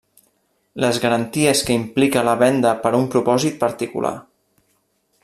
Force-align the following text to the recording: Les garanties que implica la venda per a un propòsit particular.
Les 0.83 0.99
garanties 1.03 1.61
que 1.67 1.75
implica 1.81 2.25
la 2.29 2.35
venda 2.45 2.73
per 2.87 2.93
a 2.93 3.01
un 3.03 3.07
propòsit 3.17 3.63
particular. 3.67 4.15